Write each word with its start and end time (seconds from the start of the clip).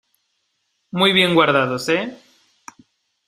muy 0.89 1.11
bien 1.13 1.35
guardados,¿ 1.35 1.87
eh? 1.89 2.17